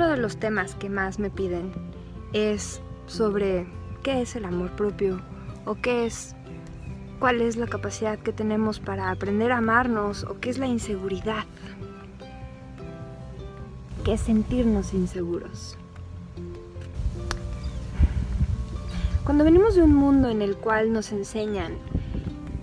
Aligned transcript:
Uno 0.00 0.08
de 0.08 0.16
los 0.16 0.38
temas 0.38 0.74
que 0.76 0.88
más 0.88 1.18
me 1.18 1.28
piden 1.28 1.72
es 2.32 2.80
sobre 3.06 3.66
qué 4.02 4.22
es 4.22 4.34
el 4.34 4.46
amor 4.46 4.70
propio 4.70 5.20
o 5.66 5.74
qué 5.74 6.06
es 6.06 6.34
cuál 7.18 7.42
es 7.42 7.58
la 7.58 7.66
capacidad 7.66 8.18
que 8.18 8.32
tenemos 8.32 8.80
para 8.80 9.10
aprender 9.10 9.52
a 9.52 9.58
amarnos 9.58 10.24
o 10.24 10.40
qué 10.40 10.48
es 10.48 10.56
la 10.56 10.66
inseguridad. 10.66 11.44
¿Qué 14.02 14.14
es 14.14 14.22
sentirnos 14.22 14.94
inseguros? 14.94 15.76
Cuando 19.24 19.44
venimos 19.44 19.74
de 19.74 19.82
un 19.82 19.94
mundo 19.94 20.30
en 20.30 20.40
el 20.40 20.56
cual 20.56 20.94
nos 20.94 21.12
enseñan 21.12 21.74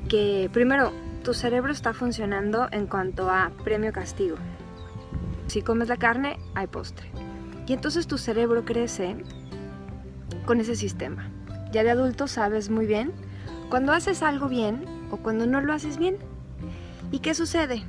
que 0.10 0.50
primero 0.52 0.92
tu 1.24 1.36
cerebro 1.36 1.72
está 1.72 1.94
funcionando 1.94 2.68
en 2.72 2.88
cuanto 2.88 3.30
a 3.30 3.52
premio-castigo. 3.64 4.38
Si 5.46 5.62
comes 5.62 5.88
la 5.88 5.98
carne, 5.98 6.40
hay 6.56 6.66
postre. 6.66 7.17
Y 7.68 7.74
entonces 7.74 8.08
tu 8.08 8.18
cerebro 8.18 8.64
crece 8.64 9.18
con 10.46 10.62
ese 10.62 10.76
sistema. 10.76 11.30
Ya 11.72 11.84
de 11.84 11.92
adulto 11.92 12.28
sabes 12.28 12.70
muy 12.70 12.86
bien 12.86 13.12
cuando 13.70 13.92
haces 13.92 14.24
algo 14.24 14.48
bien 14.48 14.86
o 15.12 15.18
cuando 15.18 15.46
no 15.46 15.60
lo 15.62 15.74
haces 15.74 15.98
bien. 15.98 16.18
¿Y 17.12 17.20
qué 17.20 17.34
sucede? 17.34 17.84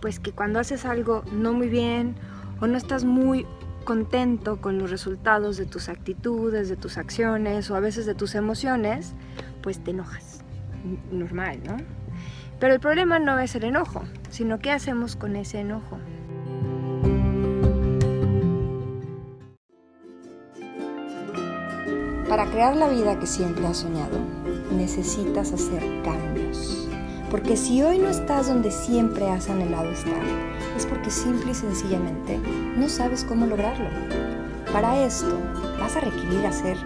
Pues 0.00 0.18
que 0.18 0.32
cuando 0.32 0.58
haces 0.58 0.84
algo 0.84 1.22
no 1.32 1.52
muy 1.52 1.68
bien 1.68 2.16
o 2.60 2.66
no 2.66 2.76
estás 2.76 3.04
muy 3.04 3.46
contento 3.84 4.60
con 4.60 4.78
los 4.78 4.90
resultados 4.90 5.56
de 5.56 5.66
tus 5.66 5.88
actitudes, 5.88 6.68
de 6.68 6.76
tus 6.76 6.98
acciones 6.98 7.70
o 7.70 7.76
a 7.76 7.80
veces 7.80 8.06
de 8.06 8.14
tus 8.14 8.34
emociones, 8.34 9.14
pues 9.62 9.82
te 9.82 9.92
enojas. 9.92 10.44
Normal, 11.12 11.60
¿no? 11.64 11.76
Pero 12.58 12.74
el 12.74 12.80
problema 12.80 13.18
no 13.18 13.38
es 13.38 13.54
el 13.54 13.64
enojo, 13.64 14.02
sino 14.30 14.58
qué 14.58 14.70
hacemos 14.70 15.16
con 15.16 15.36
ese 15.36 15.60
enojo. 15.60 15.98
Para 22.34 22.50
crear 22.50 22.74
la 22.74 22.88
vida 22.88 23.16
que 23.20 23.28
siempre 23.28 23.64
has 23.64 23.76
soñado, 23.76 24.18
necesitas 24.76 25.52
hacer 25.52 25.80
cambios. 26.02 26.88
Porque 27.30 27.56
si 27.56 27.80
hoy 27.80 27.98
no 27.98 28.08
estás 28.08 28.48
donde 28.48 28.72
siempre 28.72 29.30
has 29.30 29.48
anhelado 29.48 29.88
estar, 29.92 30.20
es 30.76 30.84
porque 30.84 31.10
simple 31.12 31.52
y 31.52 31.54
sencillamente 31.54 32.40
no 32.76 32.88
sabes 32.88 33.22
cómo 33.22 33.46
lograrlo. 33.46 33.88
Para 34.72 35.04
esto 35.06 35.38
vas 35.78 35.94
a 35.94 36.00
requerir 36.00 36.44
hacer 36.44 36.76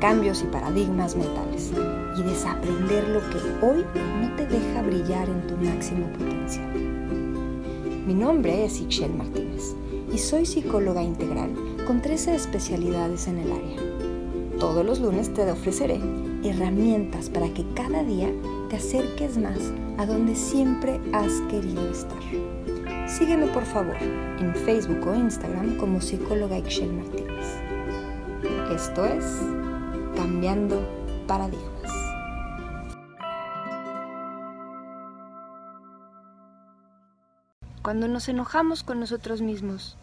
cambios 0.00 0.42
y 0.42 0.46
paradigmas 0.46 1.14
mentales 1.14 1.70
y 2.18 2.22
desaprender 2.24 3.08
lo 3.10 3.20
que 3.30 3.64
hoy 3.64 3.84
no 4.20 4.34
te 4.34 4.48
deja 4.48 4.82
brillar 4.82 5.28
en 5.28 5.46
tu 5.46 5.56
máximo 5.58 6.08
potencial. 6.08 6.74
Mi 8.04 8.14
nombre 8.14 8.64
es 8.64 8.80
Ixchel 8.80 9.14
Martínez 9.14 9.76
y 10.12 10.18
soy 10.18 10.44
psicóloga 10.44 11.04
integral 11.04 11.54
con 11.86 12.02
13 12.02 12.34
especialidades 12.34 13.28
en 13.28 13.38
el 13.38 13.52
área. 13.52 13.97
Todos 14.58 14.84
los 14.84 14.98
lunes 14.98 15.32
te 15.32 15.48
ofreceré 15.48 16.00
herramientas 16.42 17.30
para 17.30 17.48
que 17.54 17.64
cada 17.74 18.02
día 18.02 18.28
te 18.68 18.76
acerques 18.76 19.38
más 19.38 19.58
a 19.98 20.04
donde 20.04 20.34
siempre 20.34 21.00
has 21.12 21.30
querido 21.42 21.88
estar. 21.88 22.18
Sígueme 23.06 23.46
por 23.46 23.64
favor 23.64 23.96
en 24.00 24.52
Facebook 24.66 25.06
o 25.06 25.14
Instagram 25.14 25.76
como 25.76 26.00
psicóloga 26.00 26.58
Ixchel 26.58 26.92
Martínez. 26.92 27.46
Esto 28.74 29.04
es 29.04 29.24
Cambiando 30.16 30.82
Paradigmas. 31.28 31.92
Cuando 37.82 38.08
nos 38.08 38.28
enojamos 38.28 38.82
con 38.82 38.98
nosotros 38.98 39.40
mismos 39.40 39.96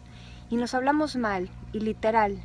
y 0.48 0.56
nos 0.56 0.72
hablamos 0.72 1.14
mal 1.16 1.50
y 1.74 1.80
literal 1.80 2.42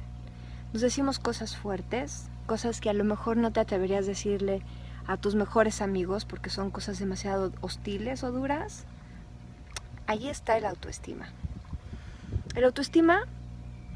nos 0.74 0.82
decimos 0.82 1.20
cosas 1.20 1.58
fuertes, 1.58 2.28
cosas 2.46 2.80
que 2.80 2.90
a 2.90 2.94
lo 2.94 3.04
mejor 3.04 3.38
no 3.38 3.52
te 3.52 3.60
atreverías 3.60 4.06
a 4.06 4.10
decirle 4.10 4.62
a 5.06 5.18
tus 5.18 5.36
mejores 5.36 5.82
amigos 5.82 6.26
porque 6.26 6.50
son 6.50 6.72
cosas 6.72 7.00
demasiado 7.00 7.52
hostiles 7.62 8.24
o 8.24 8.32
duras. 8.32 8.86
Ahí 10.08 10.30
está 10.30 10.58
el 10.58 10.66
autoestima. 10.66 11.28
El 12.56 12.64
autoestima 12.64 13.24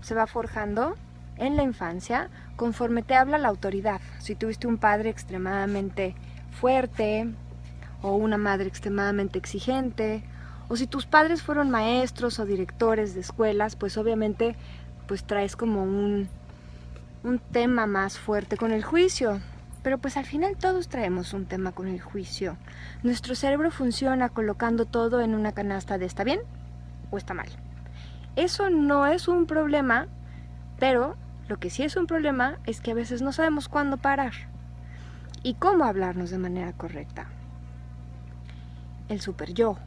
se 0.01 0.15
va 0.15 0.27
forjando 0.27 0.95
en 1.37 1.55
la 1.55 1.63
infancia 1.63 2.29
conforme 2.55 3.03
te 3.03 3.15
habla 3.15 3.37
la 3.37 3.49
autoridad. 3.49 4.01
Si 4.19 4.35
tuviste 4.35 4.67
un 4.67 4.77
padre 4.77 5.09
extremadamente 5.09 6.15
fuerte 6.51 7.29
o 8.01 8.15
una 8.15 8.37
madre 8.37 8.67
extremadamente 8.67 9.39
exigente, 9.39 10.23
o 10.67 10.75
si 10.75 10.87
tus 10.87 11.05
padres 11.05 11.41
fueron 11.41 11.69
maestros 11.69 12.39
o 12.39 12.45
directores 12.45 13.13
de 13.13 13.21
escuelas, 13.21 13.75
pues 13.75 13.97
obviamente 13.97 14.55
pues 15.07 15.23
traes 15.23 15.55
como 15.55 15.83
un 15.83 16.27
un 17.25 17.39
tema 17.39 17.87
más 17.87 18.19
fuerte 18.19 18.55
con 18.55 18.71
el 18.71 18.83
juicio. 18.83 19.41
Pero 19.81 19.97
pues 19.97 20.15
al 20.15 20.25
final 20.25 20.55
todos 20.57 20.87
traemos 20.87 21.33
un 21.33 21.45
tema 21.45 21.71
con 21.71 21.87
el 21.87 21.99
juicio. 21.99 22.57
Nuestro 23.03 23.35
cerebro 23.35 23.71
funciona 23.71 24.29
colocando 24.29 24.85
todo 24.85 25.21
en 25.21 25.35
una 25.35 25.51
canasta 25.51 25.97
de 25.97 26.05
está 26.05 26.23
bien 26.23 26.39
o 27.11 27.17
está 27.17 27.33
mal. 27.33 27.49
Eso 28.35 28.69
no 28.69 29.07
es 29.07 29.27
un 29.27 29.47
problema, 29.47 30.07
pero 30.79 31.15
lo 31.47 31.57
que 31.57 31.69
sí 31.69 31.83
es 31.83 31.95
un 31.95 32.07
problema 32.07 32.59
es 32.65 32.79
que 32.79 32.91
a 32.91 32.95
veces 32.95 33.21
no 33.21 33.31
sabemos 33.31 33.69
cuándo 33.69 33.97
parar 33.97 34.33
y 35.41 35.55
cómo 35.55 35.83
hablarnos 35.85 36.29
de 36.29 36.37
manera 36.37 36.73
correcta. 36.73 37.27
El 39.09 39.21
super 39.21 39.53
yo, 39.53 39.77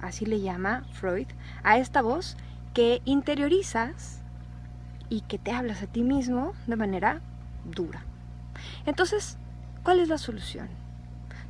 así 0.00 0.26
le 0.26 0.40
llama 0.40 0.84
Freud, 0.92 1.28
a 1.62 1.78
esta 1.78 2.02
voz 2.02 2.36
que 2.72 3.00
interiorizas 3.04 4.23
y 5.08 5.22
que 5.22 5.38
te 5.38 5.52
hablas 5.52 5.82
a 5.82 5.86
ti 5.86 6.02
mismo 6.02 6.52
de 6.66 6.76
manera 6.76 7.20
dura. 7.64 8.04
Entonces, 8.86 9.38
¿cuál 9.82 10.00
es 10.00 10.08
la 10.08 10.18
solución? 10.18 10.68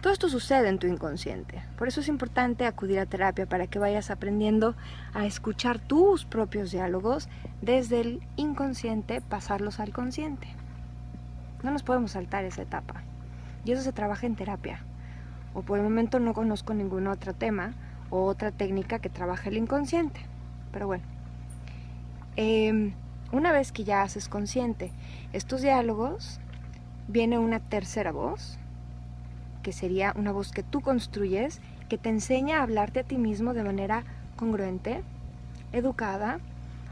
Todo 0.01 0.13
esto 0.13 0.29
sucede 0.29 0.69
en 0.69 0.79
tu 0.79 0.87
inconsciente. 0.87 1.63
Por 1.79 1.89
eso 1.89 2.01
es 2.01 2.09
importante 2.09 2.67
acudir 2.67 2.99
a 2.99 3.07
terapia 3.07 3.47
para 3.47 3.67
que 3.67 3.79
vayas 3.79 4.11
aprendiendo 4.11 4.75
a 5.15 5.25
escuchar 5.25 5.79
tus 5.79 6.27
propios 6.27 6.71
diálogos 6.71 7.31
desde 7.63 8.03
el 8.03 8.21
inconsciente, 8.37 9.23
pasarlos 9.23 9.81
al 9.81 9.95
consciente. 9.95 10.47
No 11.63 11.71
nos 11.71 11.83
podemos 11.83 12.11
saltar 12.11 12.45
esa 12.45 12.61
etapa. 12.61 13.03
Y 13.65 13.73
eso 13.73 13.81
se 13.81 13.95
trabaja 13.95 14.27
en 14.27 14.37
terapia. 14.37 14.81
O 15.55 15.63
por 15.63 15.79
el 15.79 15.85
momento 15.85 16.21
no 16.21 16.35
conozco 16.35 16.75
ningún 16.75 17.07
otro 17.07 17.33
tema 17.33 17.73
o 18.11 18.27
otra 18.27 18.51
técnica 18.51 18.99
que 18.99 19.09
trabaje 19.09 19.49
el 19.49 19.57
inconsciente. 19.57 20.21
Pero 20.71 20.87
bueno. 20.87 21.05
Eh, 22.37 22.93
una 23.35 23.53
vez 23.53 23.73
que 23.73 23.85
ya 23.85 24.03
haces 24.03 24.29
consciente 24.29 24.93
estos 25.33 25.61
diálogos, 25.61 26.39
viene 27.09 27.39
una 27.39 27.59
tercera 27.59 28.13
voz, 28.13 28.59
que 29.63 29.73
sería 29.73 30.13
una 30.17 30.31
voz 30.31 30.53
que 30.53 30.63
tú 30.63 30.81
construyes, 30.81 31.61
que 31.89 31.99
te 31.99 32.11
enseña 32.11 32.59
a 32.59 32.63
hablarte 32.63 33.01
a 33.01 33.05
ti 33.05 33.19
mismo 33.19 33.53
de 33.53 33.65
manera 33.65 34.05
congruente, 34.37 35.03
educada, 35.73 36.39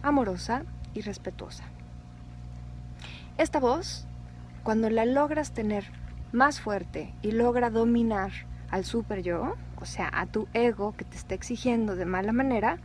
amorosa 0.02 0.64
y 0.94 1.02
respetuosa. 1.02 1.64
Esta 3.38 3.60
voz, 3.60 4.06
cuando 4.64 4.90
la 4.90 5.06
logras 5.06 5.52
tener 5.52 5.84
más 6.32 6.60
fuerte 6.60 7.14
y 7.22 7.30
logra 7.30 7.70
dominar 7.70 8.32
al 8.70 8.84
super 8.84 9.22
yo, 9.22 9.54
o 9.80 9.84
sea, 9.84 10.10
a 10.12 10.26
tu 10.26 10.48
ego 10.54 10.92
que 10.96 11.04
te 11.04 11.16
está 11.16 11.34
exigiendo 11.34 11.94
de 11.94 12.04
mala 12.04 12.32
manera, 12.32 12.78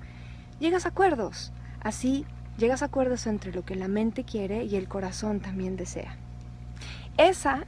llegas 0.60 0.86
a 0.86 0.90
acuerdos. 0.90 1.52
Así 1.82 2.26
llegas 2.58 2.82
a 2.82 2.86
acuerdos 2.86 3.28
entre 3.28 3.54
lo 3.54 3.64
que 3.64 3.76
la 3.76 3.88
mente 3.88 4.24
quiere 4.24 4.64
y 4.66 4.76
el 4.76 4.88
corazón 4.88 5.40
también 5.40 5.78
desea. 5.78 6.18
Esa, 7.18 7.66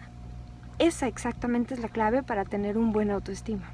esa 0.79 1.07
exactamente 1.07 1.73
es 1.73 1.79
la 1.79 1.89
clave 1.89 2.23
para 2.23 2.45
tener 2.45 2.77
un 2.77 2.91
buen 2.91 3.11
autoestima. 3.11 3.72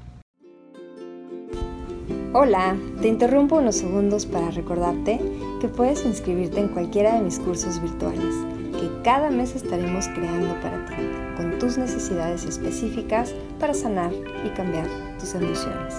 Hola, 2.32 2.76
te 3.00 3.08
interrumpo 3.08 3.56
unos 3.56 3.76
segundos 3.76 4.26
para 4.26 4.50
recordarte 4.50 5.20
que 5.60 5.68
puedes 5.68 6.04
inscribirte 6.04 6.60
en 6.60 6.68
cualquiera 6.68 7.14
de 7.14 7.22
mis 7.22 7.38
cursos 7.38 7.80
virtuales, 7.80 8.34
que 8.72 8.90
cada 9.02 9.30
mes 9.30 9.54
estaremos 9.54 10.06
creando 10.08 10.54
para 10.60 10.84
ti, 10.84 10.96
con 11.36 11.58
tus 11.58 11.78
necesidades 11.78 12.44
específicas 12.44 13.34
para 13.58 13.72
sanar 13.72 14.12
y 14.44 14.50
cambiar 14.50 14.86
tus 15.18 15.34
emociones. 15.34 15.94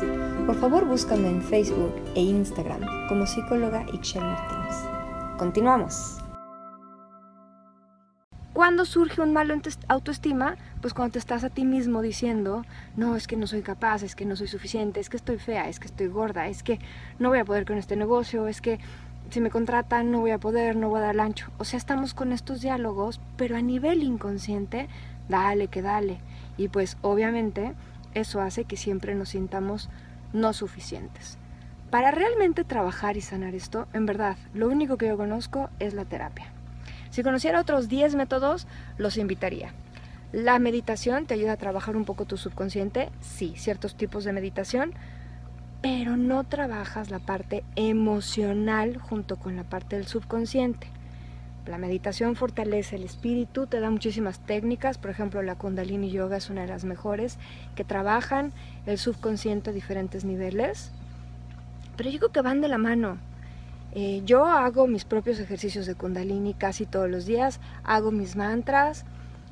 Por 0.46 0.56
favor, 0.56 0.86
búscame 0.86 1.28
en 1.28 1.42
Facebook 1.42 1.94
e 2.14 2.22
Instagram 2.22 2.82
como 3.10 3.26
psicóloga 3.26 3.84
Ixchel 3.92 4.22
Martínez. 4.22 4.57
Continuamos. 5.38 6.18
¿Cuándo 8.54 8.86
surge 8.86 9.22
un 9.22 9.34
malo 9.34 9.54
autoestima? 9.88 10.56
Pues 10.82 10.96
cuando 10.96 11.14
te 11.14 11.20
estás 11.20 11.44
a 11.44 11.52
ti 11.52 11.64
mismo 11.64 12.02
diciendo, 12.02 12.66
no, 12.96 13.16
es 13.16 13.28
que 13.28 13.38
no 13.38 13.46
soy 13.46 13.62
capaz, 13.62 14.02
es 14.02 14.16
que 14.16 14.26
no 14.26 14.36
soy 14.36 14.48
suficiente, 14.48 15.00
es 15.00 15.10
que 15.10 15.18
estoy 15.18 15.38
fea, 15.38 15.70
es 15.70 15.80
que 15.80 15.86
estoy 15.86 16.08
gorda, 16.08 16.48
es 16.48 16.64
que 16.64 16.80
no 17.20 17.30
voy 17.30 17.38
a 17.38 17.46
poder 17.46 17.66
con 17.66 17.78
este 17.78 17.96
negocio, 17.96 18.48
es 18.48 18.62
que 18.62 18.80
si 19.30 19.40
me 19.40 19.52
contratan 19.52 20.10
no 20.10 20.22
voy 20.22 20.32
a 20.32 20.40
poder, 20.40 20.76
no 20.76 20.90
voy 20.90 20.98
a 20.98 21.02
dar 21.02 21.14
el 21.14 21.20
ancho. 21.20 21.52
O 21.60 21.66
sea, 21.66 21.78
estamos 21.78 22.16
con 22.16 22.32
estos 22.32 22.62
diálogos, 22.62 23.22
pero 23.36 23.58
a 23.58 23.62
nivel 23.62 24.02
inconsciente, 24.02 24.88
dale 25.30 25.68
que 25.68 25.84
dale. 25.84 26.20
Y 26.58 26.70
pues 26.70 26.98
obviamente 27.04 27.76
eso 28.16 28.42
hace 28.42 28.66
que 28.66 28.76
siempre 28.76 29.14
nos 29.14 29.30
sintamos 29.30 29.88
no 30.34 30.54
suficientes. 30.54 31.38
Para 31.90 32.12
realmente 32.12 32.66
trabajar 32.66 33.16
y 33.16 33.22
sanar 33.22 33.56
esto, 33.56 33.88
en 33.94 34.06
verdad, 34.06 34.36
lo 34.54 34.68
único 34.68 34.98
que 34.98 35.08
yo 35.08 35.16
conozco 35.16 35.70
es 35.80 35.94
la 35.94 36.04
terapia. 36.04 36.52
Si 37.12 37.24
conociera 37.24 37.62
otros 37.62 37.88
10 37.88 38.16
métodos, 38.16 38.68
los 38.98 39.18
invitaría. 39.18 39.72
La 40.34 40.60
meditación 40.60 41.26
te 41.26 41.34
ayuda 41.36 41.54
a 41.54 41.58
trabajar 41.58 41.96
un 41.96 42.04
poco 42.04 42.26
tu 42.26 42.36
subconsciente, 42.36 43.10
sí, 43.22 43.54
ciertos 43.56 43.96
tipos 43.96 44.26
de 44.26 44.34
meditación, 44.34 44.92
pero 45.82 46.18
no 46.18 46.44
trabajas 46.44 47.10
la 47.10 47.20
parte 47.20 47.64
emocional 47.78 48.98
junto 48.98 49.38
con 49.38 49.56
la 49.56 49.64
parte 49.64 49.96
del 49.96 50.08
subconsciente. 50.08 50.88
La 51.66 51.78
meditación 51.78 52.36
fortalece 52.36 52.98
el 52.98 53.04
espíritu, 53.04 53.68
te 53.68 53.80
da 53.80 53.90
muchísimas 53.90 54.40
técnicas, 54.40 54.98
por 54.98 55.12
ejemplo 55.12 55.42
la 55.42 55.56
kundalini 55.56 56.10
yoga 56.10 56.38
es 56.38 56.50
una 56.50 56.62
de 56.62 56.68
las 56.68 56.84
mejores, 56.84 57.38
que 57.76 57.86
trabajan 57.86 58.52
el 58.86 58.98
subconsciente 58.98 59.70
a 59.70 59.74
diferentes 59.74 60.26
niveles, 60.26 60.92
pero 61.98 62.10
yo 62.10 62.20
creo 62.20 62.32
que 62.32 62.42
van 62.42 62.62
de 62.62 62.70
la 62.70 62.78
mano. 62.78 63.18
Eh, 63.92 64.22
yo 64.26 64.46
hago 64.46 64.88
mis 64.88 65.06
propios 65.06 65.40
ejercicios 65.40 65.86
de 65.88 65.96
kundalini 65.96 66.54
casi 66.54 66.86
todos 66.86 67.10
los 67.10 67.26
días, 67.26 67.60
hago 67.84 68.12
mis 68.12 68.36
mantras, 68.36 69.06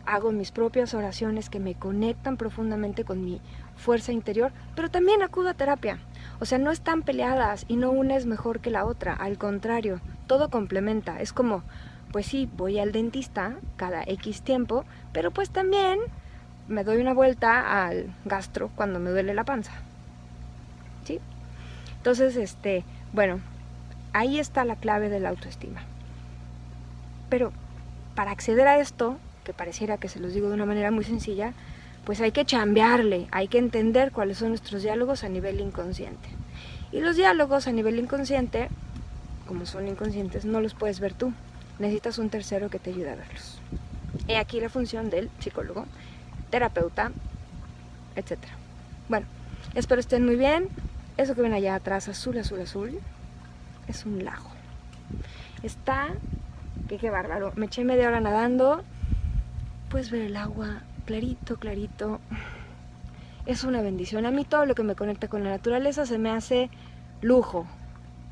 hago 0.05 0.31
mis 0.31 0.51
propias 0.51 0.93
oraciones 0.93 1.49
que 1.49 1.59
me 1.59 1.73
conectan 1.73 2.37
profundamente 2.37 3.03
con 3.03 3.25
mi 3.25 3.41
fuerza 3.75 4.11
interior, 4.11 4.51
pero 4.75 4.89
también 4.89 5.23
acudo 5.23 5.49
a 5.49 5.53
terapia. 5.55 5.97
O 6.39 6.45
sea, 6.45 6.57
no 6.57 6.71
están 6.71 7.01
peleadas 7.01 7.65
y 7.67 7.75
no 7.75 7.91
una 7.91 8.15
es 8.15 8.25
mejor 8.25 8.59
que 8.59 8.69
la 8.69 8.85
otra, 8.85 9.13
al 9.13 9.37
contrario, 9.37 9.99
todo 10.27 10.49
complementa. 10.49 11.19
Es 11.19 11.33
como, 11.33 11.63
pues 12.11 12.27
sí, 12.27 12.49
voy 12.55 12.77
al 12.79 12.91
dentista 12.91 13.55
cada 13.77 14.03
X 14.03 14.41
tiempo, 14.41 14.85
pero 15.11 15.31
pues 15.31 15.49
también 15.49 15.99
me 16.67 16.83
doy 16.83 16.97
una 16.97 17.13
vuelta 17.13 17.85
al 17.85 18.13
gastro 18.25 18.69
cuando 18.75 18.99
me 18.99 19.09
duele 19.09 19.33
la 19.33 19.43
panza. 19.43 19.71
Entonces, 22.05 22.35
este, 22.35 22.83
bueno, 23.13 23.39
ahí 24.13 24.37
está 24.37 24.63
la 24.63 24.75
clave 24.75 25.09
de 25.09 25.19
la 25.19 25.29
autoestima. 25.29 25.81
Pero 27.31 27.51
para 28.13 28.29
acceder 28.29 28.67
a 28.67 28.77
esto, 28.77 29.17
que 29.43 29.53
pareciera 29.53 29.97
que 29.97 30.07
se 30.07 30.19
los 30.19 30.31
digo 30.31 30.49
de 30.49 30.53
una 30.53 30.67
manera 30.67 30.91
muy 30.91 31.03
sencilla, 31.03 31.53
pues 32.05 32.21
hay 32.21 32.31
que 32.31 32.45
chambearle, 32.45 33.25
hay 33.31 33.47
que 33.47 33.57
entender 33.57 34.11
cuáles 34.11 34.37
son 34.37 34.49
nuestros 34.49 34.83
diálogos 34.83 35.23
a 35.23 35.29
nivel 35.29 35.59
inconsciente. 35.59 36.29
Y 36.91 36.99
los 36.99 37.15
diálogos 37.15 37.65
a 37.67 37.71
nivel 37.71 37.97
inconsciente, 37.97 38.69
como 39.47 39.65
son 39.65 39.87
inconscientes, 39.87 40.45
no 40.45 40.61
los 40.61 40.75
puedes 40.75 40.99
ver 40.99 41.15
tú. 41.15 41.33
Necesitas 41.79 42.19
un 42.19 42.29
tercero 42.29 42.69
que 42.69 42.77
te 42.77 42.91
ayude 42.91 43.09
a 43.09 43.15
verlos. 43.15 43.59
Y 44.27 44.33
aquí 44.33 44.59
la 44.59 44.69
función 44.69 45.09
del 45.09 45.31
psicólogo, 45.39 45.87
terapeuta, 46.51 47.11
etc. 48.15 48.37
Bueno, 49.09 49.25
espero 49.73 49.99
estén 49.99 50.23
muy 50.23 50.35
bien. 50.35 50.69
Eso 51.17 51.35
que 51.35 51.41
ven 51.41 51.53
allá 51.53 51.75
atrás, 51.75 52.07
azul, 52.09 52.37
azul, 52.37 52.61
azul, 52.61 52.99
es 53.87 54.05
un 54.05 54.23
lago. 54.25 54.49
Está, 55.63 56.09
qué 56.87 57.09
bárbaro. 57.09 57.53
Me 57.55 57.67
eché 57.67 57.83
media 57.83 58.07
hora 58.07 58.19
nadando, 58.19 58.83
puedes 59.89 60.11
ver 60.11 60.23
el 60.23 60.35
agua 60.35 60.81
clarito, 61.05 61.57
clarito. 61.57 62.19
Es 63.45 63.63
una 63.63 63.81
bendición. 63.81 64.25
A 64.25 64.31
mí 64.31 64.43
todo 64.43 64.65
lo 64.65 64.75
que 64.75 64.83
me 64.83 64.95
conecta 64.95 65.27
con 65.27 65.43
la 65.43 65.51
naturaleza 65.51 66.05
se 66.05 66.17
me 66.17 66.31
hace 66.31 66.69
lujo, 67.21 67.65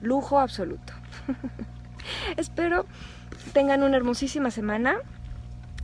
lujo 0.01 0.39
absoluto. 0.39 0.94
Espero 2.38 2.86
tengan 3.53 3.83
una 3.83 3.97
hermosísima 3.97 4.51
semana 4.51 4.95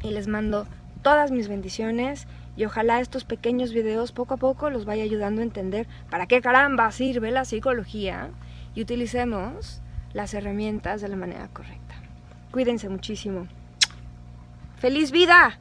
y 0.01 0.11
les 0.11 0.27
mando 0.27 0.67
todas 1.01 1.31
mis 1.31 1.47
bendiciones 1.47 2.27
y 2.59 2.65
ojalá 2.65 2.99
estos 2.99 3.23
pequeños 3.23 3.71
videos 3.71 4.11
poco 4.11 4.33
a 4.33 4.37
poco 4.37 4.69
los 4.69 4.83
vaya 4.83 5.03
ayudando 5.03 5.39
a 5.39 5.45
entender 5.45 5.87
para 6.09 6.27
qué 6.27 6.41
caramba 6.41 6.91
sirve 6.91 7.31
la 7.31 7.45
psicología 7.45 8.31
y 8.75 8.81
utilicemos 8.81 9.81
las 10.11 10.33
herramientas 10.33 10.99
de 10.99 11.07
la 11.07 11.15
manera 11.15 11.47
correcta. 11.53 11.95
Cuídense 12.51 12.89
muchísimo. 12.89 13.47
¡Feliz 14.75 15.11
vida! 15.11 15.57